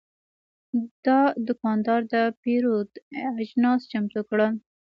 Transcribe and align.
دا 1.05 1.19
دوکاندار 1.47 2.01
د 2.13 2.15
پیرود 2.41 2.89
اجناس 3.41 3.81
چمتو 3.91 4.19
کړل. 4.29 4.51